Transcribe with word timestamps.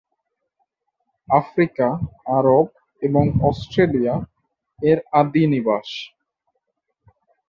Africa, 1.29 1.87
Arab 2.37 2.67
এবং 3.01 3.23
Australia 3.49 4.15
এর 4.79 4.99
আদি 5.19 5.43
নিবাস। 5.53 5.89